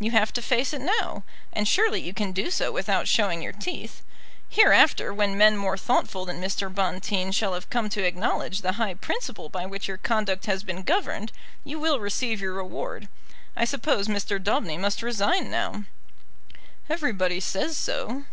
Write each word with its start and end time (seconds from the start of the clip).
You 0.00 0.10
have 0.10 0.32
to 0.32 0.42
face 0.42 0.72
it 0.72 0.80
now, 0.80 1.22
and 1.52 1.68
surely 1.68 2.00
you 2.00 2.12
can 2.12 2.32
do 2.32 2.50
so 2.50 2.72
without 2.72 3.06
showing 3.06 3.40
your 3.40 3.52
teeth. 3.52 4.02
Hereafter, 4.48 5.14
when 5.14 5.38
men 5.38 5.56
more 5.56 5.76
thoughtful 5.78 6.24
than 6.24 6.40
Mr. 6.40 6.68
Bonteen 6.68 7.30
shall 7.30 7.54
have 7.54 7.70
come 7.70 7.88
to 7.90 8.02
acknowledge 8.04 8.62
the 8.62 8.72
high 8.72 8.94
principle 8.94 9.48
by 9.48 9.66
which 9.66 9.86
your 9.86 9.96
conduct 9.98 10.46
has 10.46 10.64
been 10.64 10.82
governed, 10.82 11.30
you 11.62 11.78
will 11.78 12.00
receive 12.00 12.40
your 12.40 12.54
reward. 12.54 13.06
I 13.56 13.64
suppose 13.64 14.08
Mr. 14.08 14.42
Daubeny 14.42 14.78
must 14.78 15.00
resign 15.00 15.48
now." 15.48 15.84
"Everybody 16.90 17.38
says 17.38 17.76
so." 17.76 18.24